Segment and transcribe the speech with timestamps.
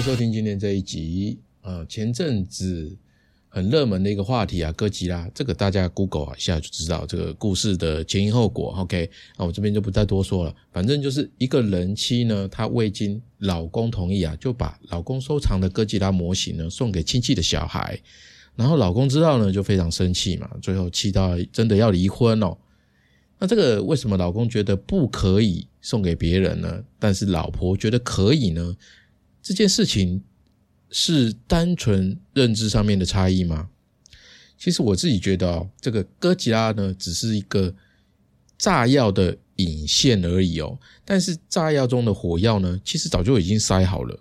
[0.00, 1.38] 收听今天这一集。
[1.60, 2.96] 呃，前阵子
[3.48, 8.72] 很热门的一个话题啊，哥吉拉，这个大家 Google 一下就知道这个故事的前因后果。
[8.78, 10.54] OK，那我这边就不再多说了。
[10.72, 18.00] 反正就是一个人妻呢，她未经老公同意啊，就把老公收藏的哥吉拉模型呢送给亲戚的小孩，
[18.54, 22.56] 然后老公知道呢就非常生气嘛，最后气到真的要离婚哦。
[23.40, 26.82] 那这个为什么老公觉得不可以送给别人呢？
[26.98, 28.76] 但是老婆觉得可以呢？
[29.48, 30.22] 这件事情
[30.90, 33.70] 是单纯认知上面的差异吗？
[34.58, 37.74] 其实我自己觉得哦，这个哥吉拉呢，只是一个
[38.58, 40.78] 炸药的引线而已哦。
[41.02, 44.20] 但是炸药中的火药呢，其实早就已经塞好了。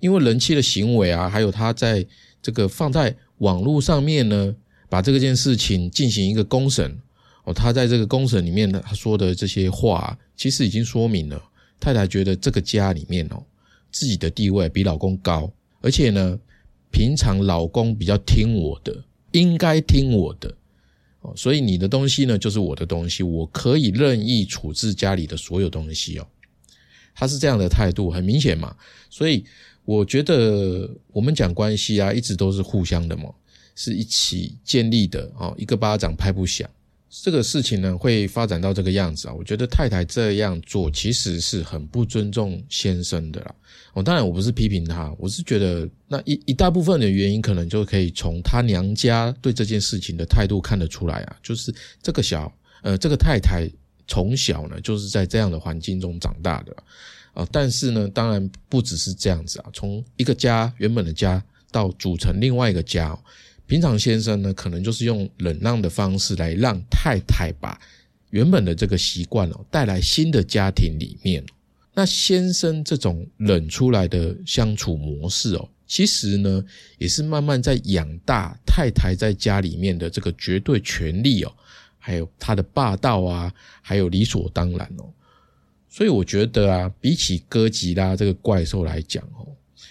[0.00, 2.06] 因为人妻的行为啊，还有他在
[2.40, 4.56] 这个放在网络上面呢，
[4.88, 6.98] 把这件事情进行一个公审
[7.44, 7.52] 哦。
[7.52, 11.38] 他在这个公审里面呢，他说的这些话，其实已经说明了
[11.78, 13.44] 太太觉得这个家里面哦。
[13.94, 15.48] 自己的地位比老公高，
[15.80, 16.36] 而且呢，
[16.90, 20.52] 平常老公比较听我的，应该听我的
[21.20, 26.26] 哦，所以你的东西呢就是我的东西，我可以任意处置家里的所有东西哦。
[27.14, 28.76] 他是这样的态度，很明显嘛。
[29.08, 29.44] 所以
[29.84, 33.32] 我觉得我们讲关系啊，一直都是互相的嘛，
[33.76, 36.68] 是一起建立的哦，一个巴掌拍不响。
[37.22, 39.34] 这个事情呢，会发展到这个样子啊？
[39.34, 43.54] 我觉得太太这样做其实是很不尊重先生的啦。
[43.92, 51.36] 哦，当然我不是批评他，我是觉得那一一大部分的原因，可能就可以从他娘家对这件事情的态度看得出来啊。
[51.40, 53.70] 就是这个小呃，这个太太
[54.08, 56.76] 从小呢就是在这样的环境中长大的
[57.32, 57.46] 啊。
[57.52, 61.40] 但是呢，当然不只是这样子啊，从一个家原本的家
[61.70, 63.16] 到组成另外一个家。
[63.66, 67.80] 平常先生呢，可能就是用忍让的方式来让太太把
[68.28, 71.42] 原本的这个习惯哦带来新的家庭里面。
[71.94, 76.62] 那先生这种忍出来的相处模式哦，其实呢
[76.98, 81.52] 也是慢慢在养大太太在家里面的这个绝对权利哦，
[81.98, 83.50] 还有他的霸道啊，
[83.80, 85.08] 还有理所当然哦。
[85.88, 89.48] 所以我觉得啊，比起哥吉拉这个怪兽来讲哦，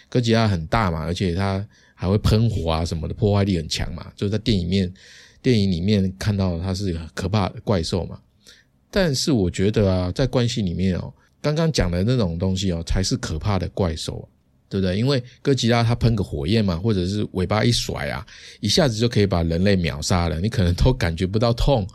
[0.10, 1.68] 哥吉拉很大嘛，而且它。
[2.04, 4.12] 还会喷火啊什么的，破坏力很强嘛。
[4.14, 4.94] 就是在电影面、
[5.42, 8.20] 电影里面看到它是可怕的怪兽嘛。
[8.92, 14.28] 但是我觉得啊，在关系里面哦，刚刚讲的那种东西哦，才是可怕的怪兽，
[14.68, 14.98] 对不对？
[14.98, 18.28] 因为哥吉拉它喷个火焰嘛，或者是尾巴一甩啊，
[18.60, 21.88] 一下子就可以把人类秒杀了，你可能都感觉不到痛。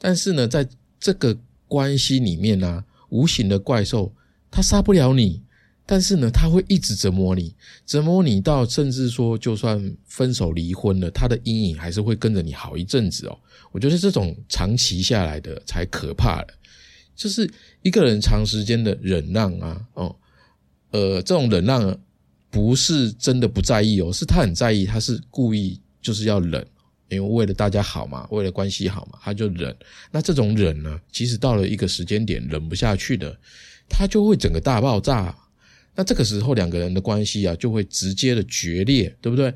[0.00, 1.38] 但是呢，在这个
[1.68, 4.12] 关系里面呢，无形的怪兽
[4.50, 5.43] 它杀不了你。
[5.86, 13.38] 但是呢，他会一直折磨你，折磨你到甚至说，就算分手离婚了，他的阴影还是会跟着你好一阵子哦。
[13.70, 16.48] 我觉得这种长期下来的才可怕了，
[17.14, 17.48] 就是
[17.82, 20.16] 一个人长时间的忍让啊，哦，
[20.92, 21.94] 呃，这种忍让
[22.50, 26.66] 不是真的不在意哦，是他很在意，他是故意就是要忍，
[27.10, 29.76] 因为为了大家好嘛，为了关系好嘛，他就忍。
[30.10, 33.36] 那这种忍呢，其实到了一个时间点忍不下去的，
[33.86, 35.36] 他就会整个大爆炸。
[35.96, 39.54] 那这个时候两个人的关系啊，就会直接的决裂，对不对？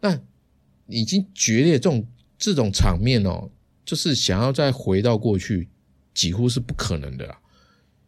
[0.00, 0.18] 那
[0.86, 2.06] 已经决裂，这种
[2.38, 3.50] 这种场面哦，
[3.84, 5.68] 就是想要再回到过去，
[6.14, 7.38] 几乎是不可能的啦。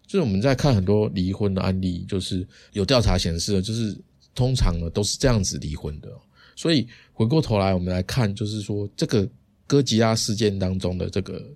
[0.06, 3.94] 就是我们在看很多离婚的案例，就是有调查显示，就是
[4.34, 6.10] 通常呢都是这样子离婚的。
[6.56, 9.28] 所以回过头来，我们来看，就是说这个
[9.66, 11.46] 哥吉拉事件当中的这个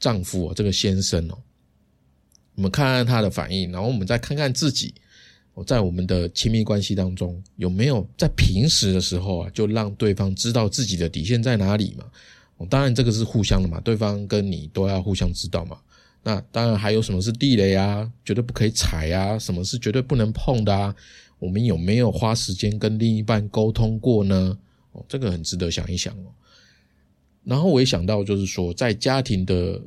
[0.00, 1.38] 丈夫哦，这个先生哦，
[2.54, 4.94] 我们看看他的反应，然后我们再看看自己。
[5.62, 12.04] 在我们的亲密关系当中，有没有在平时的时候啊，就让对方知道自己的底线在哪里嘛？
[12.68, 15.78] 当然这个是互相的嘛，对方跟你都要互相知道嘛。
[16.24, 20.92] 那当然还有什么是地雷啊，绝对不可以踩啊，什么是绝对不能碰的啊？
[21.38, 24.58] 我们有没有花时间跟另一半沟通过呢？
[24.92, 26.32] 哦，这个很值得想一想哦。
[27.44, 29.80] 然后我也想到，就是说在家庭的。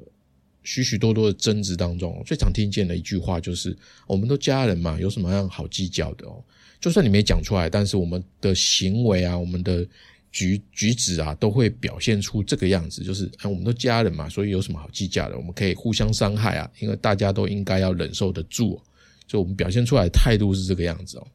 [0.67, 3.73] 许许多多的争执当中，最常听见的一句话就是
[4.05, 6.43] ：“我们都家人嘛，有什么样好计较的哦？
[6.81, 9.87] 就算你没讲出来，但是我们的行为啊，我们的
[10.29, 15.37] 举举止啊，都会表现出这个样子，就是哎，我们都家人嘛，所以有什么好计较的？
[15.37, 18.77] 我们可以互相伤害啊，因为大家都应该要忍受得住，
[19.25, 21.25] 就我们表现出来的态度是这个样子哦。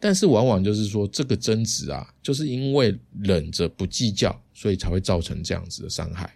[0.00, 6.32] 但是往往就是说，这个争执啊，就是因为忍着不计较，所以才会造成这样子的伤害。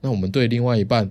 [0.00, 1.08] 那我们对另外一半。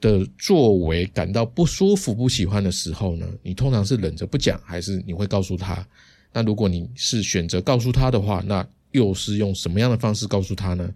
[0.00, 5.86] 的作为感到不舒服、不喜欢的时候呢，你通常是忍着不讲，还是你会告诉他？
[6.32, 10.92] 那如果你是选择告诉他的话，那又是用什么样的方式告诉他呢？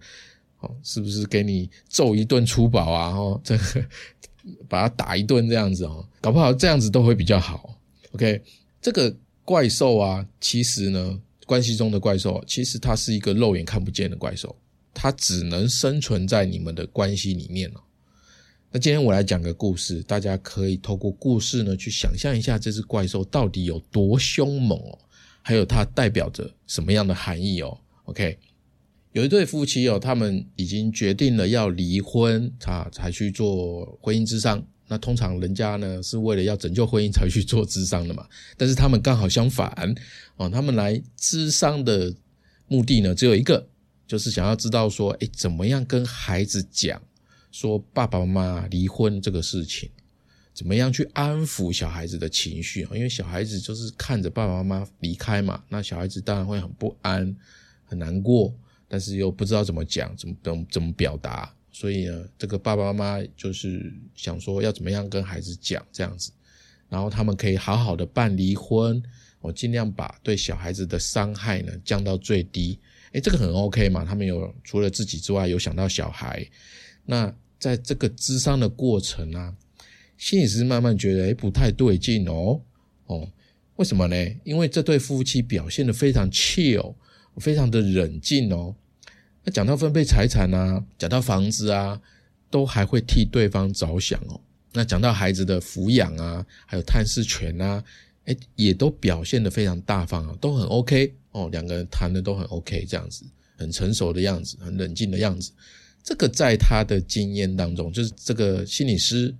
[0.59, 3.09] 哦，是不是给你揍一顿粗暴啊？
[3.09, 3.85] 哦，这个
[4.67, 7.77] 把他打一顿这样子哦，搞不好这样子都会比较好。
[8.13, 8.41] OK，
[8.81, 9.15] 这个。
[9.43, 14.55] 怪兽啊，其实呢，关系中的怪兽，其实它是一个肉眼看不见的怪兽，
[14.93, 17.81] 它只能生存在你们的关系里面了。
[18.73, 24.97] 那今天我来讲个故事，大家可以透过故事呢，去想象一下这只怪兽到底有多凶猛哦，
[25.41, 27.77] 还有它代表着什么样的含义哦。
[28.05, 28.37] OK，
[29.11, 34.65] 有一对夫妻哦，他们已经决定了要离婚，啊，才去做婚姻之商。
[34.87, 38.25] 那通常人家呢是为了要拯救婚姻才去做智商的嘛，
[38.55, 39.93] 但是他们刚好相反
[40.37, 42.13] 哦，他们来智商的
[42.69, 43.67] 目的呢只有一个，
[44.07, 47.01] 就是想要知道说，哎，怎么样跟孩子讲
[47.51, 49.89] 说爸爸妈妈离婚这个事情，
[50.53, 52.87] 怎么样去安抚小孩子的情绪？
[52.93, 57.35] 因为小孩子就是看着爸爸妈妈离开嘛，那小孩子当然会很不安、
[57.85, 58.53] 很难过，
[58.87, 61.53] 但是又不知道怎么讲、怎么怎怎么表达。
[61.73, 66.31] 所以呢，这个爸爸妈妈就是想说要怎么样跟孩子讲这样子，
[66.89, 69.01] 然后他们可以好好的办离婚，
[69.39, 72.79] 我尽量把对小孩子的伤害呢降到最低。
[73.13, 74.05] 诶，这个很 OK 嘛？
[74.05, 76.45] 他们有除了自己之外，有想到小孩。
[77.05, 79.55] 那在这个智商的过程啊，
[80.17, 82.61] 心理师慢慢觉得诶不太对劲哦
[83.07, 83.29] 哦，
[83.75, 84.15] 为什么呢？
[84.43, 86.95] 因为这对夫妻表现的非常 chill，
[87.37, 88.75] 非常的冷静哦。
[89.43, 91.99] 那讲到分配财产啊，讲到房子啊，
[92.49, 94.39] 都还会替对方着想哦。
[94.73, 97.83] 那讲到孩子的抚养啊，还有探视权啊，
[98.25, 101.49] 哎，也都表现的非常大方啊，都很 OK 哦。
[101.51, 103.25] 两个人谈的都很 OK，这样子，
[103.57, 105.51] 很成熟的样子，很冷静的样子。
[106.03, 109.33] 这个在他的经验当中，就是这个心理师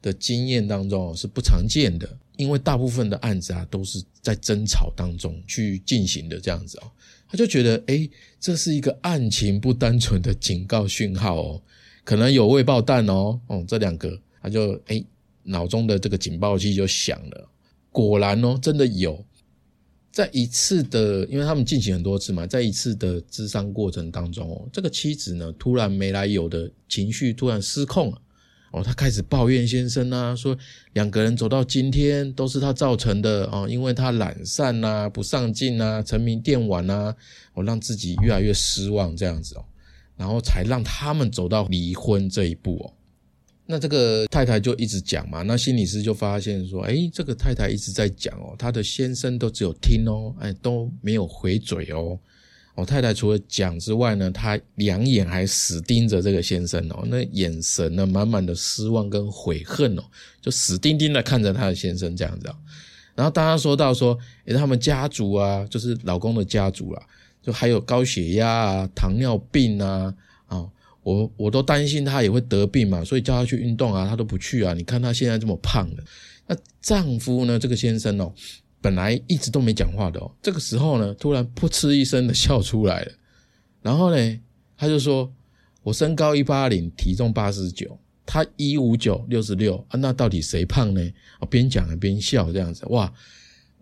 [0.00, 6.90] 的经验当中是不常见的，因为大部分的案子啊都是在争吵当中去进行的这样子哦。
[7.28, 8.06] 他就觉得，哎，
[8.38, 11.62] 这是一个案情不单纯的警告讯号哦，
[12.04, 15.02] 可能有未爆弹哦，哦，这两个，他就哎，
[15.44, 17.48] 脑中的这个警报器就响了，
[17.90, 19.24] 果然哦，真的有，
[20.12, 28.18] 在一次的，因为他们进行很多次嘛，在一次的智商过程当中哦，这个妻子呢，突然没来由的情绪突然失控了。
[28.72, 30.56] 哦，他开始抱怨先生啊，说
[30.92, 37.14] 两个人走到今天都是他造成的哦，因为他懒散呐、不上进呐、沉迷电玩呐，
[37.54, 39.64] 哦，让自己越来越失望这样子哦，
[40.16, 42.92] 然后才让他们走到离婚这一步哦。
[43.66, 52.18] 那这个太太就一直讲嘛，那心理师就发现说，哎，这个太太一直在讲哦，她的先生都只有听哦，哎，都没有回嘴哦。
[52.74, 60.02] 哦太太除了讲之外呢，她两眼还死盯着这个先生哦，那眼神呢满满的失望跟悔恨哦，
[60.40, 62.50] 就死盯盯的看着她的先生这样子。
[63.14, 67.02] 然后当他说到说，诶，他们家族啊，就是老公的家族啊，
[67.42, 70.12] 就还有高血压啊、糖尿病，啊，
[71.02, 74.72] 我我都担心他也会得病嘛，所以叫他去运动啊，他都不去啊。
[74.74, 76.02] 你看他现在这么胖的，
[76.46, 78.32] 那丈夫呢，这个先生哦。
[78.80, 83.12] 本来一直都没讲话的哦，这个时候呢，突然噗嗤一声的笑出来了。
[83.80, 84.40] 然后呢，
[84.76, 85.32] 他就说
[85.84, 87.96] ：“我身高一八零，体重八十九，
[88.26, 91.00] 他一五九，六十六啊，那到底谁胖呢？”
[91.38, 93.12] 啊，边讲边笑这样子，哇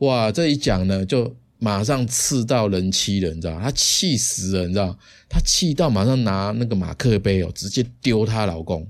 [0.01, 3.61] 哇，这一讲呢，就马上刺到人妻了，你知道？
[3.61, 4.99] 他气死了，你知道？
[5.29, 8.83] 他气到马上拿那个马克杯哦，直接丢她老公。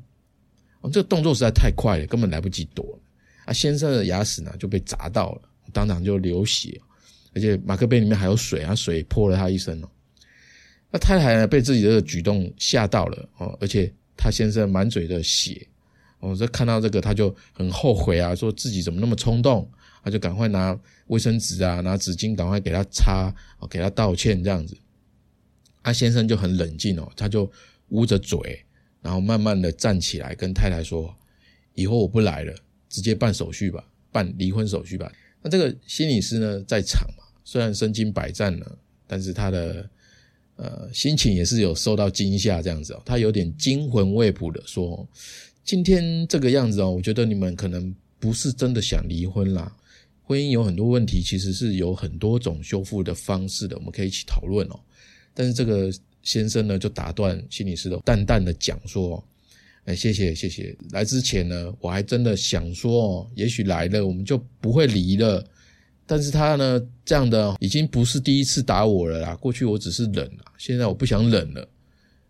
[0.80, 2.98] 哦，这个动作实在太快了，根本来不及躲。
[3.44, 5.42] 啊，先生的牙齿呢就被砸到了。
[5.72, 6.80] 当场就流血，
[7.34, 9.88] 而且马克杯里面还有水啊，水泼了他一身哦。
[10.90, 15.66] 那太太呢被自己的举动吓到了哦，而且他先生满嘴的血
[16.20, 19.70] 哦，这看到这个他就很后悔啊，说自己怎么那么冲动，
[20.02, 23.34] 他就赶快拿卫生纸啊，拿纸巾赶快给他擦，
[23.68, 24.76] 给他道歉这样子。
[25.82, 27.50] 他先生就很冷静哦，他就
[27.88, 28.64] 捂着嘴，
[29.00, 31.14] 然后慢慢的站起来跟太太说
[31.74, 32.54] ：“以后我不来了，
[32.88, 35.10] 直接办手续吧，办离婚手续吧。”
[35.42, 39.88] 那这个心理师呢，在场嘛，虽然身经百战了，但是他的
[40.56, 45.08] 呃心情也是有受到惊吓这样子哦，他有点惊魂未卜的说
[45.64, 49.74] ：“今天这个样子哦，我觉得你们可能不是真的想离婚啦。
[50.30, 54.78] 婚姻有很多问题，其实是有很多种修复的方式的，我们可以一起讨论哦。
[55.34, 59.20] 但是这个先生呢，就打断心理师的淡淡的讲说。”
[59.86, 60.76] 哎，谢谢谢谢。
[60.92, 65.44] 来之前呢，我还真的想说哦，也许来了我们就不会离了。
[66.06, 69.34] 但是他呢，这样的已经不是第一次打我了啦。
[69.34, 71.68] 过去我只是忍啊，现在我不想忍了。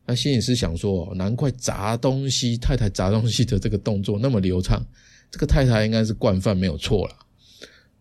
[0.07, 4.83] 那心里是想说，难怪砸东西，太太砸东西的这个动作那么流畅，
[5.30, 7.14] 这个太太应该是惯犯没有错了。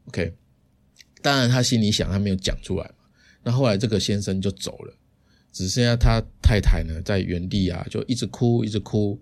[0.09, 0.33] OK，
[1.21, 3.05] 当然他心里想，他没有讲出来嘛。
[3.43, 4.93] 那后来这个先生就走了，
[5.51, 9.19] 只剩下他太太呢在原地啊，就一直哭，一直哭。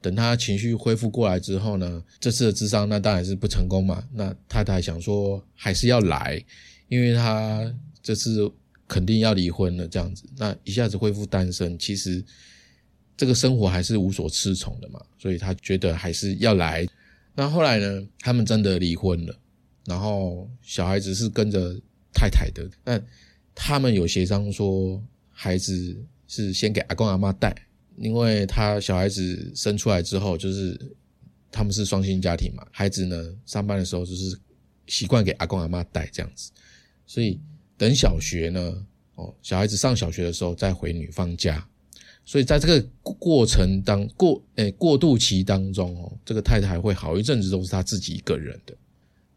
[0.00, 4.06] 等他情绪恢复过来之后呢，这次的智商那当然是不成功嘛。
[4.12, 6.40] 那太太想说还是要来，
[6.88, 8.48] 因为他这次
[8.86, 12.24] 肯定要离婚了，这样子，那一下子恢复单身，其实
[13.16, 15.00] 这个生活还是无所适从的嘛。
[15.18, 16.86] 所以他觉得还是要来。
[17.34, 19.36] 那后来呢，他们真的离婚了，
[19.88, 21.74] 然后小孩子是跟着
[22.12, 22.68] 太太的。
[22.84, 23.02] 但
[23.54, 27.54] 他们有协商说，孩子是先给阿公阿妈带。
[28.00, 30.78] 因为他小孩子生出来之后，就是
[31.50, 34.38] 他们是双薪家庭嘛，孩子呢上班的时候就是
[34.86, 36.52] 习惯给阿公阿妈带这样子，
[37.08, 37.40] 所以
[37.76, 41.68] 等小学呢，哦，小孩子上小学的时候再回女方家，
[42.24, 48.76] 所以在这个过程当过诶过渡期当中哦，这个太太会好一阵子都是他自己一个人的。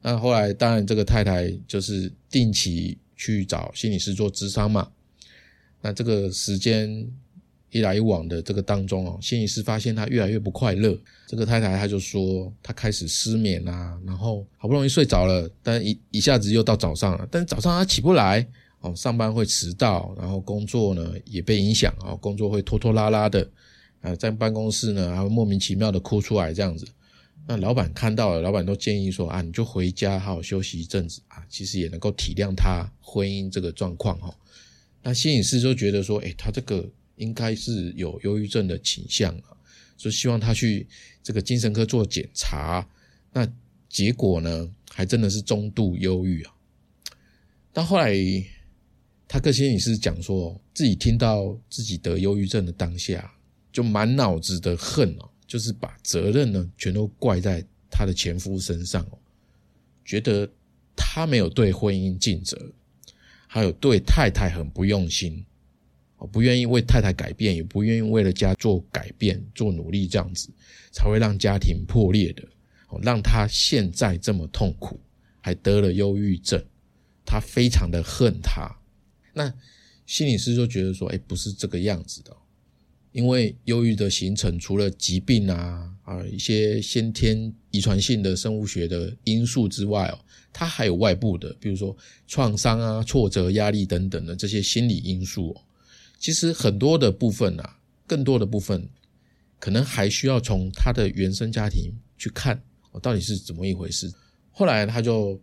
[0.01, 4.89] 那后来当然这个太太就是定期去找心理师做咨商嘛，
[5.81, 7.07] 那这个时间。
[7.73, 10.93] 一来一往的这个当中哦，心理师发现他越来越不快乐。
[11.25, 17.25] 这个太太她就说，她开始失眠啊，然后好不容易睡着了，但一一下子又到早上了。
[17.31, 18.45] 但早上她起不来
[18.81, 23.49] 哦，上班会迟到，然后工作呢也被影响啊，工作会拖拖拉拉的
[24.01, 26.85] 啊，在办公室呢还会莫名其妙的哭出来这样子。
[27.47, 34.33] 那老板看到了，老板都建议说啊，你就回家好好休息一阵子啊，其实也能够体谅他婚姻这个状况哈。
[35.03, 36.89] 那心理师就觉得说，哎，他这个。
[37.17, 39.53] 应该是有忧郁症的倾向啊，
[39.95, 40.87] 所以希望他去
[41.21, 42.87] 这个精神科做检查。
[43.31, 43.47] 那
[43.87, 46.51] 结果呢，还真的是中度忧郁啊。
[47.71, 48.15] 但后来
[49.27, 53.31] 他跟心理师讲说，自己听到自己得忧郁症的当下，
[53.71, 59.19] 就满脑子的恨哦，就是把责任呢全都怪在他的前夫身上哦，
[60.05, 60.49] 觉得
[60.95, 62.57] 他没有对婚姻尽责，
[63.47, 65.45] 还有对太太很不用心。
[66.15, 70.49] 哦不愿意为太太改变，也不愿意为了家做改变、做努力，这样子
[70.89, 72.47] 才会让家庭破裂的。
[72.87, 74.97] 哦，让他现在这么痛苦，
[75.41, 76.63] 还得了忧郁症，
[77.25, 78.73] 他非常的恨他。
[79.33, 79.53] 那
[80.05, 82.37] 心理师就觉得说，哎，不是这个样子的，
[83.11, 90.19] 因为忧郁的形成，除了疾病啊啊一些先天遗传性的生物学的因素之外哦，
[90.53, 91.95] 它还有外部的，比如说
[92.27, 95.61] 创伤啊、挫折、压力等等的这些心理因素哦。
[96.17, 97.77] 其实很多的部分啊，
[98.07, 98.87] 更多的部分，
[99.59, 104.11] 可能还需要从他的原生家庭去看，哦，到底是怎么一回事。
[104.51, 105.39] 后来他就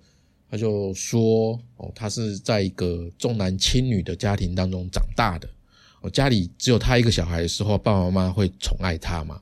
[0.51, 5.51] 他就说，哦，他是在一个重男轻女的家庭当中长大的，
[6.01, 9.41] 我，家里只有他一个小孩的时候，爸爸妈妈会宠爱他嘛。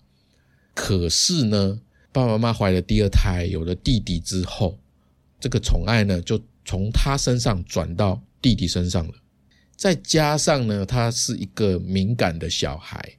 [0.75, 1.81] 可是呢，
[2.13, 4.79] 爸爸妈妈怀了第二胎，有了弟弟之后，
[5.39, 9.15] 这个宠爱呢，就从他身上转到弟弟身上了。
[9.77, 13.13] 再加上呢，他是一个敏感的小孩，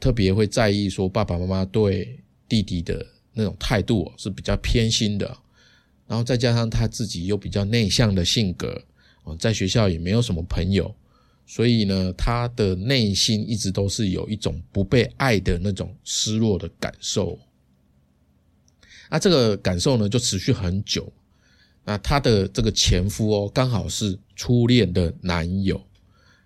[0.00, 2.18] 特别会在意说爸爸妈妈对
[2.48, 5.26] 弟弟的那种态度是比较偏心的，
[6.06, 8.82] 然后再加上他自己又比较内向的性格，
[9.24, 10.94] 哦，在学校也没有什么朋友，
[11.46, 17.38] 所以呢，他的内心一直都是有一种不被爱的那种失落的感受，
[19.10, 21.12] 那这个感受呢，就持续很久。
[21.84, 25.78] 那她的这个前夫哦，刚好是初恋的男友，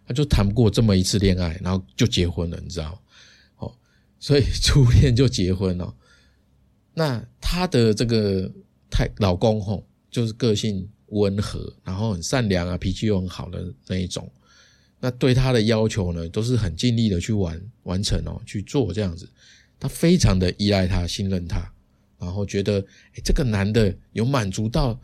[0.05, 3.01] 他就谈过这么一次恋爱，然后就结婚了，你知道？
[3.59, 3.73] 哦，
[4.19, 5.95] 所以初恋就结婚了。
[6.93, 8.51] 那她的这个
[8.91, 14.29] 太老公吼，就是个性温和，然后很善良啊，脾气又很好的那一种。
[15.01, 19.29] 那对她的要求呢，都是很尽力的去完完成哦，去做这样子。
[19.81, 21.61] 他非常的依赖他，信任他，
[22.19, 24.99] 然后觉得哎，这个男的有满足到。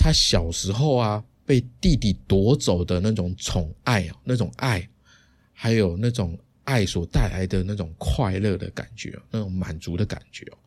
[0.00, 4.88] 他小时候啊，被弟弟夺走的那种宠爱啊，那种爱，
[5.52, 10.58] 还有那种爱所带来的那种快乐的感觉，那种满足的感觉哦，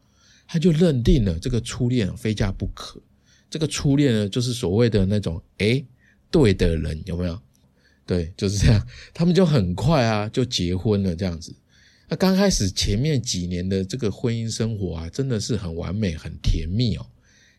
[0.48, 3.02] 他就认定了这个初恋非嫁不可。
[3.50, 5.82] 这个初恋呢，就是所谓的那种哎，
[6.30, 7.42] 对的人有没有？
[8.12, 8.86] 对，就是这样。
[9.14, 11.56] 他们就很快啊，就结婚了这样子。
[12.10, 17.08] 那刚开始前面几年的这个婚姻生活啊，真的是很完美、很甜蜜哦。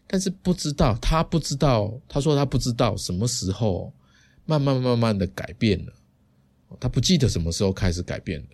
[0.07, 3.91] 但是不知道，他不知道，他说他不知道什么时候
[4.45, 5.93] 慢慢慢慢的改变了，
[6.79, 8.49] 他不记得什么时候开始改变的。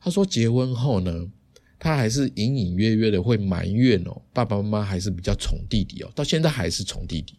[0.00, 1.30] 他说结婚后呢，
[1.78, 7.38] 他还是隐隐约约的会埋怨哦，爸爸妈妈还是比较宠弟弟哦，到现在还是宠弟弟。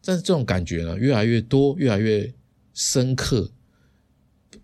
[0.00, 2.32] 但是这种感觉呢，越来越多，越来越
[2.74, 3.50] 深刻，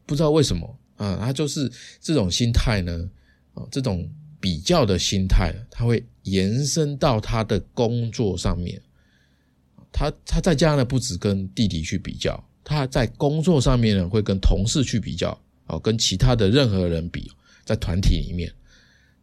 [0.06, 3.10] 不知道为什么啊，他就是这种心态呢，
[3.54, 4.08] 啊，这种。
[4.40, 8.80] 比较的心态，他会延伸到他的工作上面。
[9.90, 15.36] 他他在家呢，不止跟弟弟去比较，他在工作上面呢，会跟同事去比较，
[15.66, 17.28] 哦，跟其他的任何人比，
[17.64, 18.48] 在团体里面，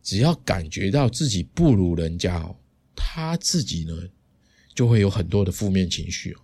[0.04, 2.54] 只要感觉到自己不如人家哦，
[2.94, 3.94] 他自己呢
[4.74, 6.42] 就会有很多的负面情绪哦。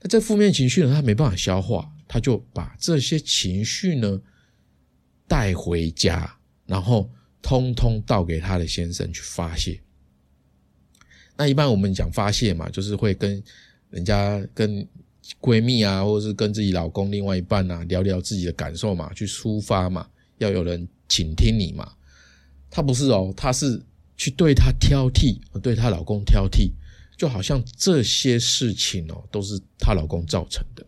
[0.00, 4.20] 那这负面情绪呢，他没办法消化，他就把这些情绪呢
[5.26, 7.10] 带回家，然后
[7.42, 9.80] 通通倒给他的先生去发泄。
[11.36, 13.42] 那一般我们讲发泄嘛，就是会跟
[13.90, 14.86] 人家、跟
[15.40, 21.92] 闺蜜啊，或者是跟自己老公另外一半啊，聊聊自己的感受嘛，去抒发嘛，要有人倾听你嘛。
[22.70, 23.80] 她不是哦，她是
[24.16, 26.70] 去对他挑剔，对她老公挑剔，
[27.18, 30.86] 就好像这些事情哦，都是她老公造成的。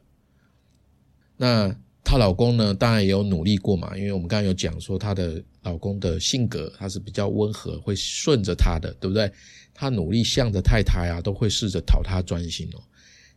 [1.37, 9.31] 那她老公呢，当然也有努力过嘛，因为我们刚刚有讲说，她的老公的性格他是比较温和，会顺着她的，对不对？
[9.75, 12.81] 他努力向着太太啊，都会试着讨她专心哦。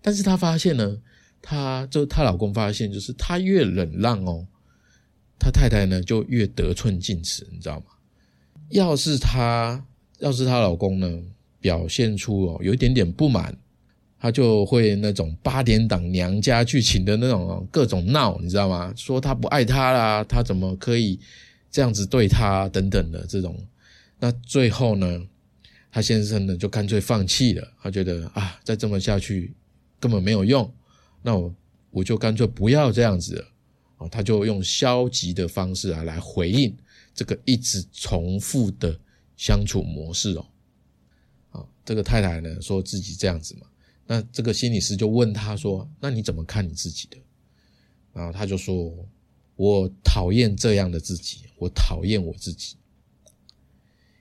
[0.02, 0.98] 但是她发现呢，
[1.42, 4.46] 她就她老公发现，就是她越忍让哦，
[5.40, 7.86] 她太太呢就越得寸进尺，你知道吗？
[8.70, 9.86] 要是她
[10.20, 11.22] 要是她老公呢
[11.64, 13.58] 表现出哦有一点点不满，
[14.20, 18.94] 他就会那种八点档娘家剧情的那种各种闹，你知道吗？
[18.98, 21.18] 说他不爱她啦，他怎么可以
[21.72, 23.58] 这样子对她等等的这种。
[24.20, 25.26] 那最后呢？
[25.96, 27.72] 他先生呢，就干脆放弃了。
[27.80, 29.54] 他觉得啊，再这么下去
[30.00, 30.70] 根本没有用，
[31.22, 31.56] 那我
[31.92, 33.46] 我就干脆不要这样子了。
[34.00, 36.76] 哦，他就用消极的方式啊来回应
[37.14, 39.00] 这个一直重复的
[39.38, 40.44] 相处模式哦。
[41.86, 43.68] 这个太太呢说自己这样子嘛，
[44.08, 47.18] 那这个心理师就问他说：“那你怎么看你自己的？”
[48.14, 48.94] 然后他就说
[49.56, 52.76] ：“我讨厌这样的自己，我讨厌我自己，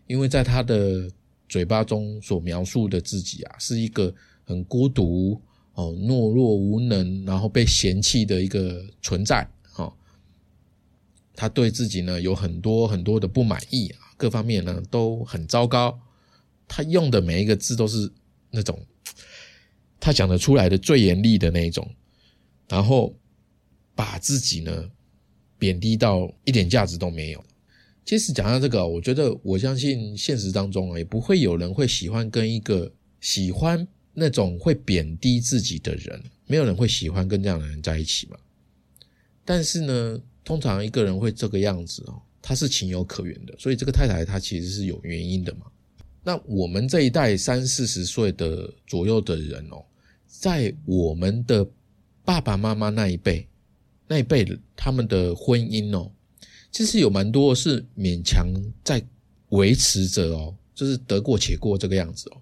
[0.07, 1.11] 因为在他的。”
[1.49, 5.39] 嘴巴中所描述的自己啊，是一个很孤独
[5.75, 9.47] 哦、懦弱无能，然后被嫌弃的一个存在
[9.77, 9.93] 哦。
[11.35, 16.01] 他对自己呢有很多很多的不满意啊，各方面呢都很糟糕。
[16.67, 18.11] 他用的每一个字都是
[18.51, 18.79] 那种
[20.01, 21.89] 他讲得出来的最严厉的那一种，
[22.69, 23.15] 然后
[23.95, 24.91] 把自己呢
[25.59, 27.45] 贬低到一点价值都没有。
[28.05, 38.37] 其实讲到这个，我觉得我相信现实当中啊，也不会有人会喜欢跟一个喜欢那种会贬低自己的人，没有人会喜欢跟这样的人在一起嘛。
[39.45, 45.67] 但是呢，通常一个人会这个样子哦，他是情有可原的，所以这个太太她其实是有原因的嘛。
[46.23, 49.85] 那我们这一代三四十岁的左右的人哦，
[50.27, 51.67] 在我们的
[52.25, 53.47] 爸爸妈妈那一辈
[54.07, 56.11] 那一辈他们的婚姻哦。
[56.71, 58.47] 其实有蛮多是勉强
[58.83, 59.03] 在
[59.51, 62.41] 维持着哦，就是得过且过这个样子哦。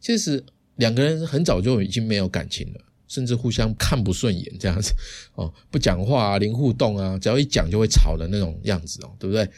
[0.00, 0.42] 其实
[0.76, 4.92] 两个人很早就已经没有感情了，甚至互相看不顺眼这样子
[5.34, 9.48] 哦，不讲话啊，零互动啊，只要一讲就会吵的那种样子哦，对不对？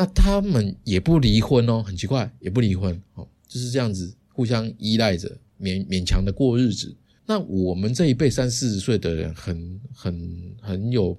[0.00, 5.28] 那他们也不离婚哦，很奇怪，也不离婚哦，就是这样子互相依赖着，
[5.60, 6.96] 勉勉强的过日子。
[7.26, 11.14] 那我们这一辈三四十岁的人，很很很有。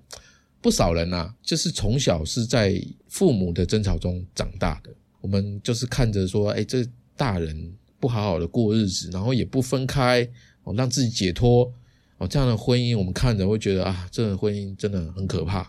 [0.60, 4.92] 不少人呐，就是从小是在父母的争吵中长大的。
[5.20, 6.84] 我们就是看着说，哎，这
[7.16, 10.28] 大人不好好的过日子，然后也不分开，
[10.64, 11.72] 哦，让自己解脱，
[12.18, 15.68] 哦，这样的婚姻，我们看着会觉得啊，这个婚姻真的很可怕。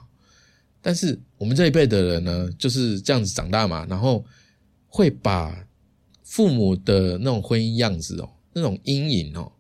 [0.83, 4.23] 但是我们这一辈的人呢，就是这样子长大嘛，然后
[4.89, 5.67] 会把
[6.23, 9.51] 父母的那种婚姻样子哦，那种阴影哦，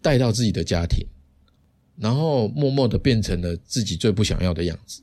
[0.00, 1.06] 带到自己的家庭。
[1.96, 5.00] 然后默默的变成了自己最不想要的样子，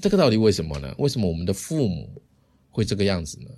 [0.00, 0.92] 这个到底为什么呢？
[0.98, 2.20] 为什么我们的父母
[2.68, 3.50] 会这个样子呢？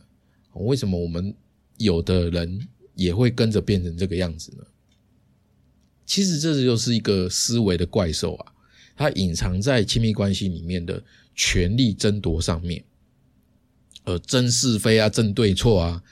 [0.52, 1.34] 为什么我们
[1.78, 4.64] 有的人也会跟着变成这个样子呢？
[6.04, 8.52] 其实这就是一个思维的怪兽啊，
[8.94, 11.02] 它隐藏在亲密关系里面的
[11.34, 12.84] 权力争夺上面，
[14.04, 16.02] 呃，争是非啊，争对错啊，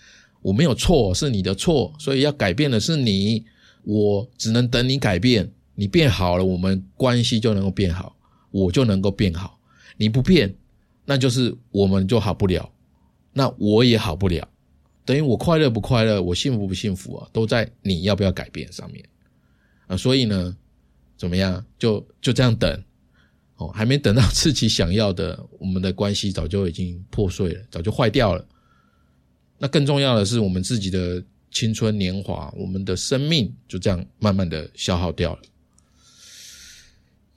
[0.40, 3.44] 我没有错，是你的错，所以要改变的是你，
[3.84, 5.50] 我只能等你改变。
[5.74, 8.14] 你变好了，我们关系就能够变好，
[8.50, 9.58] 我就能够变好。
[9.96, 10.54] 你不变，
[11.06, 12.70] 那就是我们就好不了，
[13.32, 14.46] 那我也好不了。
[15.06, 19.02] 等于我快乐不快乐，我幸福不幸福啊，都在你要不要改变上面
[19.86, 19.96] 啊。
[19.96, 20.54] 所以呢，
[21.16, 22.84] 怎么样，就就这样等
[23.68, 28.46] 还没等到自己想要的，我们的关系早就已经破碎了，早就坏掉了。
[29.58, 35.42] 那更重要的是，我们自己的青春年华，我们的生命就这样慢慢的消耗掉了。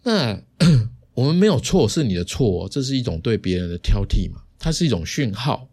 [0.03, 0.41] 那
[1.13, 4.41] 我们没有错，是你的错，这是一种对别人的挑剔嘛？
[4.57, 5.67] 它是一种讯号。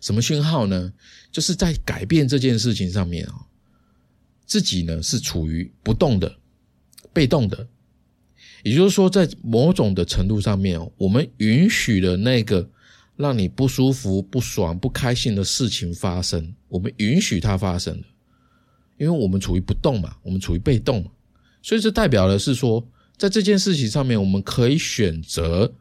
[0.00, 0.92] 什么讯号呢？
[1.32, 3.34] 就是在改变这件事情上面啊，
[4.46, 6.36] 自己呢是处于不动的、
[7.12, 7.66] 被动的。
[8.62, 12.68] 也就是说，在某种的程度上面哦，我们允许了那个
[13.16, 18.02] 让你不舒服、不爽、不开心的事情发生，我们允许它发生
[18.96, 21.10] 因为我们处于不动嘛，我们处于被动嘛，
[21.62, 22.84] 所以这代表的是说，
[23.16, 25.72] 在这件事情上面，我们可以选择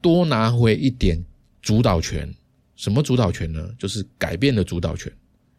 [0.00, 1.24] 多拿回一点
[1.62, 2.32] 主导权。
[2.74, 3.70] 什么主导权呢？
[3.78, 5.10] 就是改变的主导权。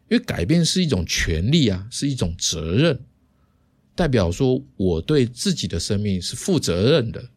[0.08, 2.98] 因为改变是一种权利啊，是一种责任，
[3.98, 7.28] 代表说我对自己的生命是负责任的。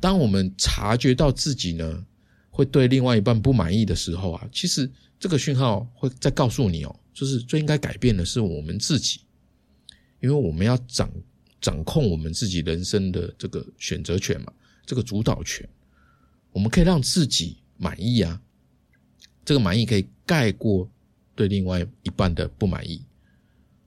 [0.00, 2.06] 当我们察觉到自己呢
[2.48, 9.20] 会对另外一半不满意的时候啊，其实这个讯号会在告诉你哦，就是最应该改变的是我们自己，
[10.22, 11.12] 因为我们要掌
[11.60, 14.50] 掌控我们自己人生的这个选择权嘛，
[14.86, 15.68] 这个主导权，
[16.52, 18.40] 我们可以让自己满意啊，
[19.44, 20.90] 这个满意可以盖过。
[21.36, 23.02] 对另外一半的不满意，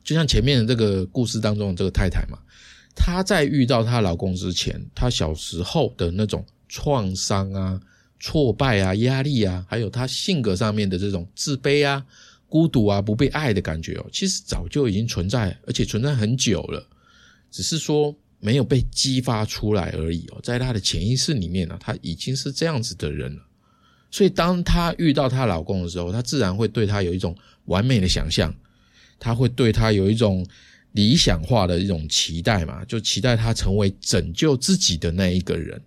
[0.03, 2.37] 就像前面的这个故事当中的这个太太嘛，
[2.95, 7.79] 她在遇到她老公之前，她小时候的那种创伤啊、
[8.19, 12.05] 挫败啊、压力啊，还有她性格上面的这种自卑啊、
[12.47, 16.85] 孤独啊、不被爱的感觉哦，其实早就已经存在，而且存在很久了，
[17.49, 23.41] 只是说没有被激发出来而已哦，在她的潜意识里面呢，她已经是这样子的人了。
[24.11, 27.35] 所以，当她遇到她老公的时候，她自然会对他有一种
[27.65, 28.53] 完美的想象，
[29.23, 30.45] 她会对他有一种
[30.91, 35.81] 理想化的一种期待嘛，就期待他成为拯救自己的那一个人。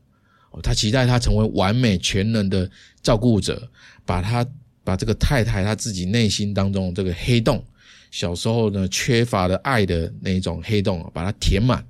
[0.53, 2.69] 哦，她期待他成为完美全能的
[3.03, 3.71] 照顾者，
[4.07, 4.47] 把他
[4.83, 7.63] 把这个太太他自己内心当中这个黑洞，
[8.11, 11.87] 小时候呢缺乏的爱的那种黑洞，把它填满。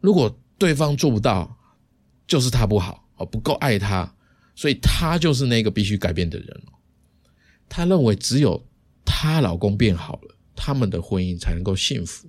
[0.00, 1.54] 如果对方做不到，
[2.26, 4.10] 就是他不好哦，不够爱他。
[4.56, 6.62] 所以她就是那个必须改变的人
[7.66, 8.62] 她认为只有
[9.06, 12.28] 她老公变好了，他们的婚姻才能够幸福。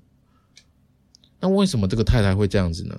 [1.42, 2.98] 那为什么这个太太会这样子呢？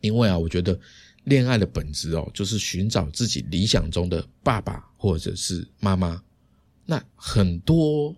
[0.00, 0.78] 因为啊，我觉得
[1.24, 6.22] 恋爱的本质哦，就是寻找自己理想中的爸爸或者是妈妈。
[6.86, 8.16] 那很多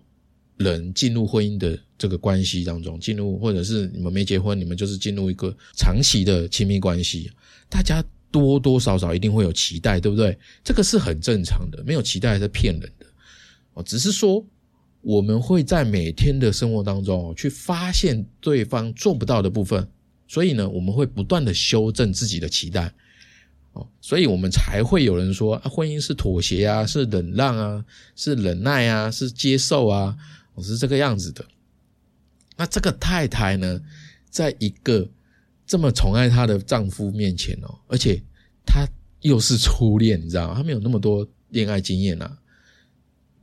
[0.55, 7.29] 人进入婚姻的这个关系当中，进入或者是你们没结婚，你们就是进入一个长期的亲密关系，
[7.69, 8.01] 大家。
[8.31, 10.37] 多多少少一定会有期待，对不对？
[10.63, 13.05] 这个是很正常的，没有期待是骗人的
[13.73, 13.81] 哦。
[13.81, 14.45] 只是说
[15.01, 19.87] 我们会在每天的生活当中去发现对方做不到的部分，
[20.27, 22.93] 所以呢，我们会不断的修正自己的期待
[23.73, 23.87] 哦。
[24.01, 27.85] 所以我们才会有人说，婚姻是妥协啊，是忍让啊，
[28.15, 30.17] 是忍耐啊，是接受啊，
[30.53, 31.45] 我是这个样子的。
[32.57, 33.81] 那这个太太呢，
[34.29, 35.09] 在一个。
[35.69, 38.19] 这么宠爱她的丈夫面前哦，而且
[38.65, 38.87] 她
[39.21, 40.55] 又是初恋，你知道吗？
[40.55, 42.39] 她没有那么多恋爱经验啊，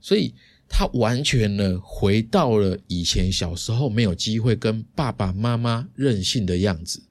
[0.00, 0.34] 所以
[0.78, 7.02] 她完全呢回到了以前小时候没有机会跟爸爸妈妈任性的样子，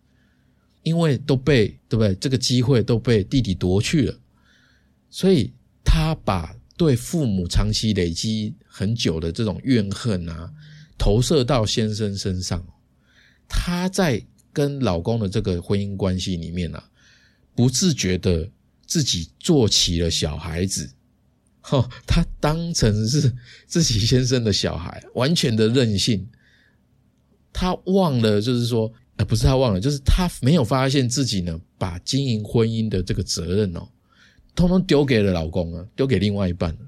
[0.83, 2.13] 因为都被对不对？
[2.13, 4.19] 这个机会都被弟弟夺去了，
[5.09, 5.51] 所以
[5.83, 10.53] 她把对父母长期累积很久的这种怨恨啊，
[10.95, 12.63] 投射到先生身上，
[13.49, 14.23] 她在。
[14.55, 16.81] 跟老公的这个婚姻关系里面啊，
[17.53, 18.49] 不自觉的
[18.87, 20.89] 自己做起了小孩子，
[21.71, 23.33] 哦，他当成是
[23.65, 26.27] 自己先生的小孩，完全的任性。
[27.51, 33.87] 他忘了，就是说，呃，不是他忘了，就是他没有发现自己呢，把经营婚姻的这个责任哦，
[34.53, 36.79] 通通丢给了老公啊，丢给另外一半了，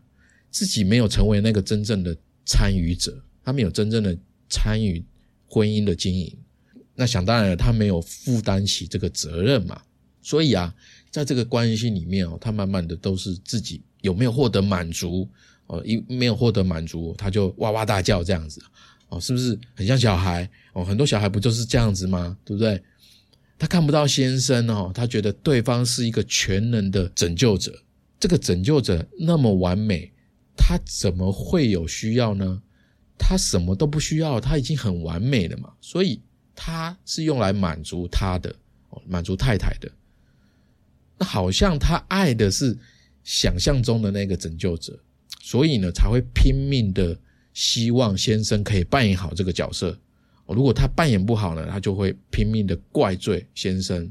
[0.51, 4.15] 自己没有成为那个真正的参与者，他没有真正的
[4.49, 5.03] 参与
[5.47, 6.37] 婚姻的经营。
[6.93, 9.81] 那想当然了，他没有负担起这个责任嘛，
[10.21, 10.75] 所以啊，
[11.09, 15.27] 在这个关系里面哦，他慢慢的都是自己有没有获得满足
[15.67, 18.61] 哦，一没有获得满足，他就哇哇大叫这样子
[19.09, 20.83] 哦，是不是很像小孩哦？
[20.83, 22.37] 很多小孩不就是这样子吗？
[22.45, 22.81] 对不对？
[23.59, 27.77] 他看不到先生哦，他觉得对方是一个全能的拯救者，
[28.19, 30.11] 这个拯救者那么完美，
[30.55, 32.61] 他怎么会有需要呢？
[33.17, 36.21] 他什么都不需要，他已经很完美了嘛，所以。
[36.59, 38.49] 他是用来满足他的
[38.89, 39.87] 哦，满足太太的。
[41.19, 42.75] 那好像他爱的是
[43.27, 44.97] 想象中的那个拯救者，
[45.41, 47.19] 所以呢才会拼命的
[47.53, 49.99] 希望先生可以扮演好这个角色。
[50.47, 54.09] 如果他扮演不好呢，他就会拼命的怪罪先生，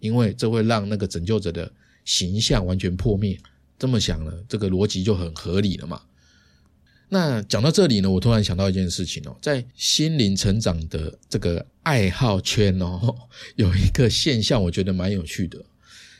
[0.00, 1.72] 因为这会让那个拯救者的
[2.04, 3.38] 形象完全破灭。
[3.78, 6.02] 这么想呢，这个逻辑就很合理了嘛。
[7.08, 13.14] 那讲到这里呢，我突然想到一件事情哦，在心灵成长的这个爱好圈哦，
[13.54, 15.64] 有一个现象，我觉得蛮有趣的，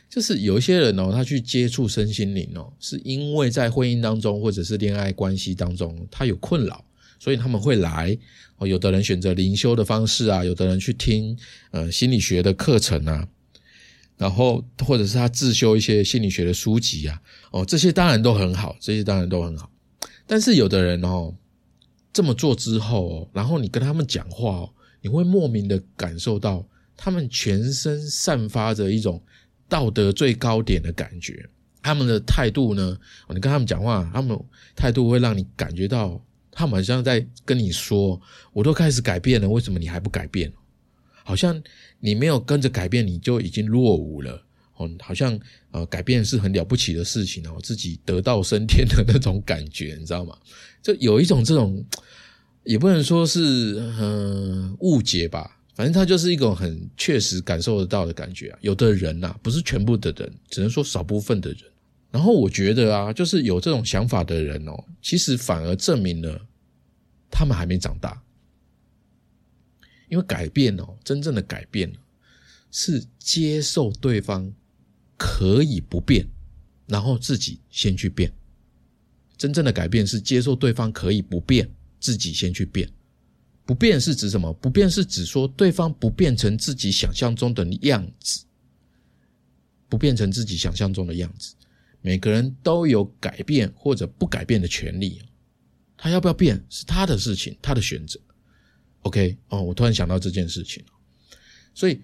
[0.09, 6.83] 就是有一些人哦，他去接触身心灵哦，是因为在婚姻当中或者是恋爱关系当中，他有困扰，
[7.19, 8.17] 所以他们会来
[8.57, 8.67] 哦。
[8.67, 11.37] 有的人选择灵修的方式啊，有的人去听
[11.71, 13.27] 呃心理学的课程啊。
[14.17, 19.69] 然后或者是他自修一些心理学的书籍啊，哦，这些当然都很好，这些当然都很好。
[20.25, 21.35] 但是有的人哦，
[22.13, 24.69] 这么做之后，然后你跟他们讲话哦，
[25.01, 26.65] 你会莫名的感受到
[26.95, 29.21] 他们全身散发着一种
[29.67, 31.47] 道德最高点的感觉。
[31.81, 32.97] 他们的态度呢，
[33.29, 34.35] 你跟他们讲话，他们
[34.75, 36.19] 态度会让你感觉到，
[36.51, 38.19] 他们好像在跟你说
[38.53, 40.51] ：“我都开始改变了，为什么你还不改变？”
[41.23, 41.61] 好像
[41.99, 44.41] 你没有跟着改变，你就已经落伍了
[44.77, 44.89] 哦。
[44.99, 45.39] 好像
[45.71, 50.35] 呃，改变是很了不起的事情哦，自己得道升天的那种感觉，你知道吗？
[50.81, 51.83] 就有一种这种，
[52.63, 58.57] 也不能说是嗯误解吧，反正它就是一种很确实感受得到的感觉啊。
[58.61, 61.59] 有的人呐，不是全部的人，只能说少部分的人。
[62.11, 66.47] 然后我觉得啊，就是有这种想法的人哦，其实反而证明了
[67.29, 68.21] 他们还没长大。
[70.07, 71.91] 因为改变哦，真正的改变
[72.71, 74.53] 是接受对方
[75.17, 76.25] 可以不变，
[76.87, 78.31] 然后自己先去变。
[79.35, 82.89] 真正的改变是接受对方可以不变，自己先去变。
[83.65, 84.53] 不变是指什么？
[84.53, 88.45] 不变是指说对方不变成自己想象中的样子，
[89.89, 91.55] 不变成自己想象中的样子。
[92.01, 95.19] 每个人都有改变或者不改变的权利，
[95.97, 98.19] 他要不要变是他的事情，他的选择。
[99.01, 100.83] OK，哦，我突然想到这件事情，
[101.73, 101.99] 所以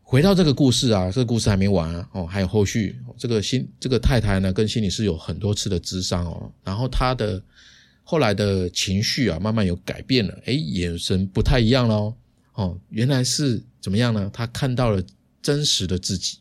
[0.00, 2.98] 回到这个故事啊，这个故事还没完，哦，还有后续。
[3.18, 7.42] 这个心这个太太呢，跟心理师有很多次的咨商哦，然后她的
[8.08, 12.14] 后来的情绪啊，慢慢有改变了，哎，眼神不太一样了
[12.54, 14.30] 哦，原来是怎么样呢？
[14.32, 15.02] 他看到了
[15.42, 16.38] 真实的自己，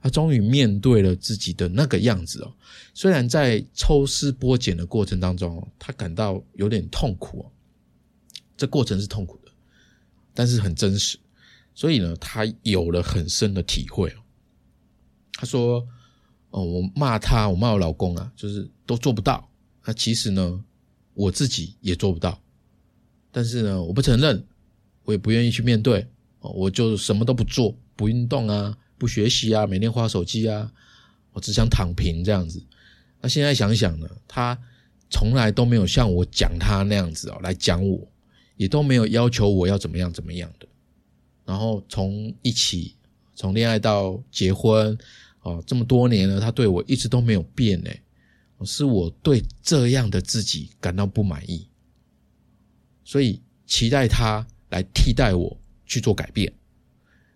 [0.00, 2.54] 他终于面对了自己的那个样子哦。
[2.94, 7.46] 虽然在抽丝剥茧的过程当中，他感到有点痛苦哦。
[8.56, 9.50] 这过程是痛苦的，
[10.32, 11.18] 但是很真实，
[11.74, 14.22] 所以呢，他有了很深的体会哦。
[15.32, 15.84] 他说
[16.50, 19.50] ：“哦，我骂他，我骂我老公啊，就是都做不到。
[19.84, 20.62] 那其实呢，
[21.14, 22.40] 我自己也做不到，
[23.30, 24.44] 但是呢，我不承认，
[25.04, 26.06] 我也不愿意去面对
[26.40, 30.70] 哦，我就什么都不做，不运动啊，不学习啊，每天花手机啊，
[31.32, 32.62] 我只想躺平这样子。
[33.20, 34.58] 那现在想想呢，他
[35.10, 38.00] 从来都没有像我讲他那样子哦，来讲我。”
[38.60, 40.68] 也都没有要求我要怎么样怎么样的，
[41.46, 42.94] 然后从一起
[43.34, 44.98] 从恋爱到结婚，
[45.40, 47.90] 哦，这么多年了，他对我一直都没有变呢，
[48.64, 51.66] 是我对这样的自己感到不满意，
[53.04, 56.52] 所以期待他来替代我去做改变，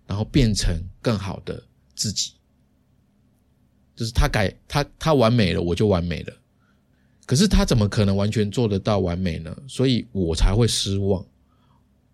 [0.06, 1.62] 然后变成更好的
[1.94, 2.32] 自己，
[3.96, 6.37] 就是他改他他完美了，我就完美了。
[7.26, 9.56] 可是他怎么可能完全做得到完美呢？
[9.66, 11.24] 所以我才会失望，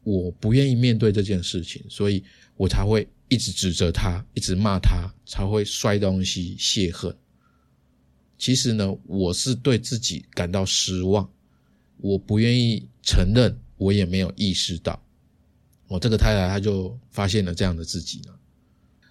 [0.04, 2.22] 我不愿意面对这件事情，所以
[2.56, 7.12] 我才会一直指责他，一直骂他，才会摔东西泄恨。
[8.40, 11.30] 其实呢，我是对自己感到失望，
[11.98, 15.00] 我不愿意承认，我也没有意识到，
[15.86, 18.32] 我这个太太她就发现了这样的自己呢。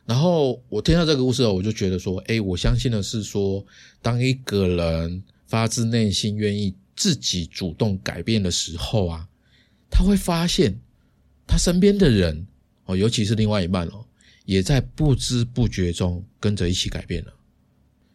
[0.05, 3.65] 然后我听到这个故事后我就觉得说，哎，我相信的是说，
[4.01, 5.23] 当一个人。
[5.49, 9.27] 发自内心愿意自己主动改变的时候啊，
[9.89, 10.79] 他会发现
[11.47, 12.45] 他身边的人
[12.85, 14.05] 哦，尤其是另外一半哦，
[14.45, 17.33] 也在不知不觉中跟着一起改变了。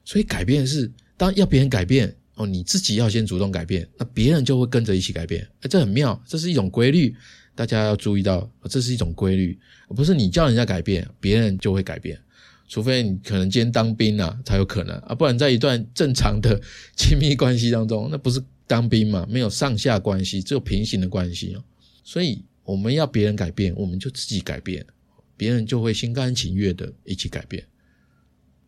[0.04, 5.46] 所以改变是当要别人改变哦，你自己要先主动改变，那别人就会跟着一起改变。
[5.60, 7.14] 哎，这很妙，这是一种规律，
[7.54, 12.18] 大家要注意到，这是一种规律，不是你叫人家改变，别人就会改变。
[12.66, 16.60] 除非你可能今天当兵啊，才有可能啊，不然在一段正常的
[16.96, 19.26] 亲密关系当中，那不是当兵嘛？
[19.30, 21.62] 没有上下关系，只有平行的关系哦。
[22.02, 24.84] 所以我们要别人改变，我们就自己改变，
[25.36, 27.62] 别人就会心甘情愿的一起改变。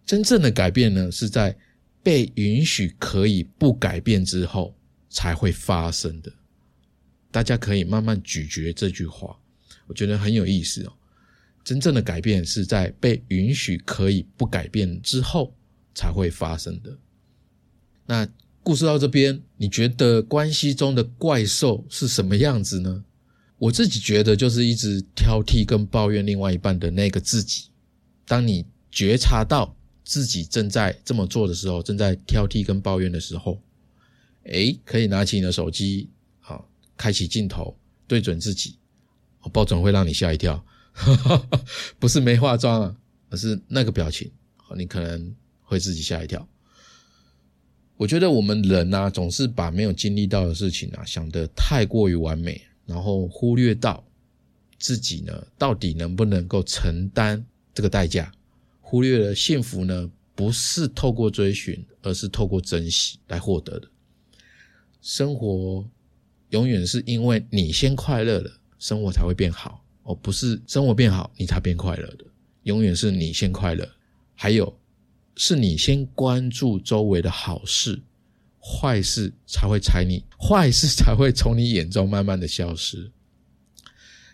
[0.04, 1.56] 真正的改变呢，是在
[2.06, 4.72] 被允许可以不改变之后
[5.10, 6.32] 才会发生的。
[7.32, 9.36] 大家可以慢慢咀嚼这句话，
[9.88, 10.92] 我觉得很有意思哦。
[11.64, 15.52] 真正的改变是在被允许可以不改变之后
[15.96, 16.96] 才会发生的。
[18.06, 18.24] 那
[18.62, 23.04] 故事到这边，你觉得关系中的怪兽是什么样子呢？
[23.58, 27.64] 我自己觉得就是一直挑剔跟抱怨另外一半的那个自己。
[28.24, 29.75] 当你觉察到
[30.06, 33.60] 自己正在这么做的时候，正在挑剔跟抱怨的时候，
[34.44, 36.66] 诶，可以拿起你的手机，好，
[36.96, 38.76] 开启镜头，对准自己，
[39.42, 40.64] 我抱准会让你吓一跳。
[41.98, 42.96] 不是没化妆啊，
[43.30, 44.30] 而是那个表情，
[44.76, 46.48] 你可能会自己吓一跳。
[47.96, 54.06] 我觉得我们人啊，总是把没有经历到的事情啊想得太过于完美，然后忽略到
[54.78, 58.32] 自己呢到底能不能够承担这个代价，
[58.88, 63.90] 忽略了幸福呢，不是透过追寻，而是透过珍惜来获得的。
[65.02, 65.84] 生活
[66.50, 72.24] 永远是因为你先快乐了，生活才会变好，而不是生活变好你才变快乐的。
[72.62, 73.90] 永远是你先快乐，
[74.36, 74.78] 还有
[75.34, 78.00] 是你先关注周围的好事，
[78.60, 83.10] 坏事才会踩你，坏事才会从你眼中慢慢的消失。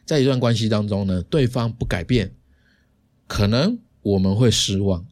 [0.04, 2.34] 在一段关系当中呢，对方不改变，
[3.26, 5.06] 可能我们会失望，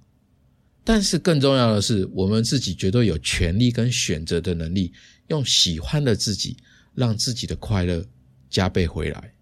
[0.84, 4.92] 但是更重要的是，我们自己绝对有权利跟选择的能力，
[5.28, 6.56] 用喜欢的自己，
[6.94, 8.04] 让自己的快乐
[8.48, 9.32] 加倍回来。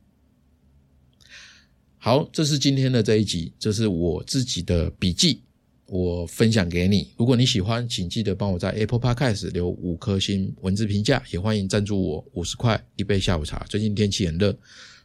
[1.96, 5.42] 好，这是今天的这一集，这是我自己的笔记，
[5.88, 7.10] 我分享给你。
[7.16, 13.64] 如果你喜欢，请记得帮我在 Apple Podcast 留五颗星文字评价，也欢迎赞助我五十块一杯下午茶。
[13.70, 14.56] 最近天气很热。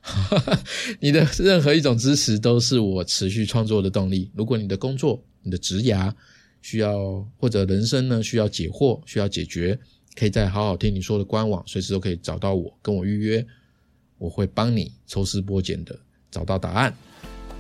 [1.00, 4.30] 你的任何一种支持都是我持续创作的动力。
[4.36, 6.14] 如果你的工作、你的职涯
[6.62, 9.80] 需要，或者人生呢需要解惑、需要解决，
[10.16, 13.46] 可以在好好听你说的官网随时都可以找到我，跟我预约，
[14.18, 15.98] 我会帮你抽丝剥茧的
[16.30, 16.94] 找到答案。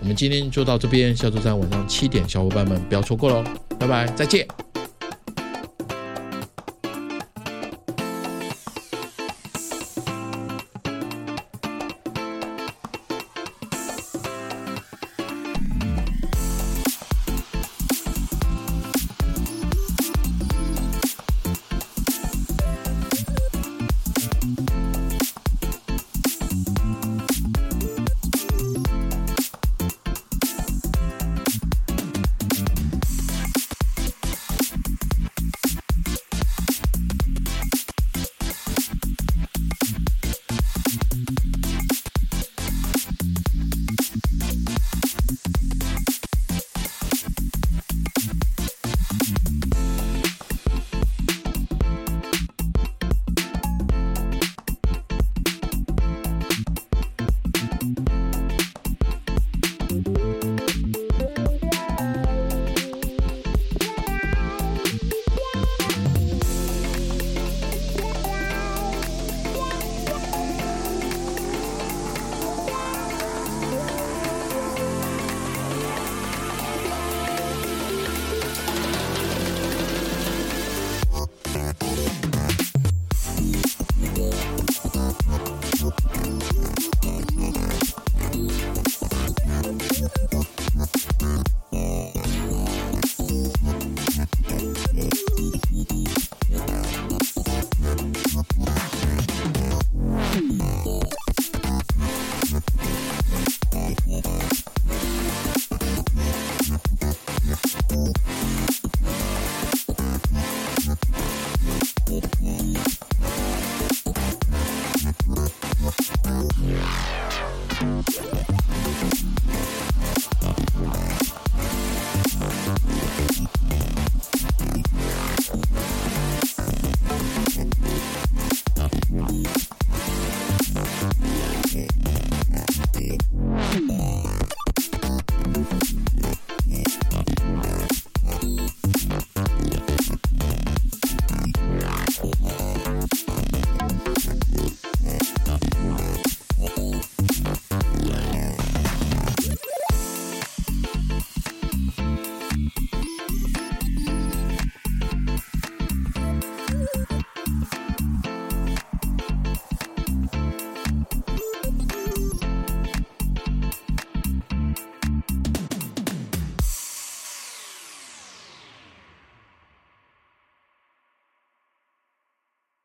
[0.01, 3.43] 我们今天就到这边，下周三晚上七点，小伙伴们不要错过喽！
[3.79, 4.45] 拜拜，再见。